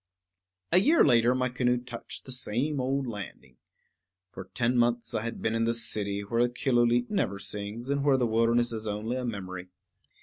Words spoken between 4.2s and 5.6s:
For ten months I had been